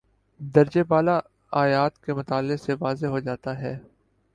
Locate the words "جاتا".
3.19-3.57